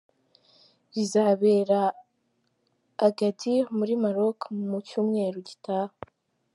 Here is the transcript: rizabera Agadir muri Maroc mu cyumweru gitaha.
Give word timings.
rizabera 0.93 1.81
Agadir 3.07 3.63
muri 3.77 3.93
Maroc 4.03 4.39
mu 4.69 4.77
cyumweru 4.87 5.37
gitaha. 5.49 5.95